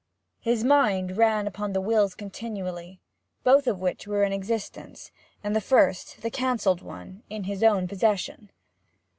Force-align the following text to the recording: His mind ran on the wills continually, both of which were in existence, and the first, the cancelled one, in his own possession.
His 0.39 0.63
mind 0.63 1.15
ran 1.15 1.47
on 1.59 1.73
the 1.73 1.79
wills 1.79 2.15
continually, 2.15 2.99
both 3.43 3.67
of 3.67 3.79
which 3.81 4.07
were 4.07 4.23
in 4.23 4.33
existence, 4.33 5.11
and 5.43 5.55
the 5.55 5.61
first, 5.61 6.23
the 6.23 6.31
cancelled 6.31 6.81
one, 6.81 7.21
in 7.29 7.43
his 7.43 7.61
own 7.61 7.87
possession. 7.87 8.49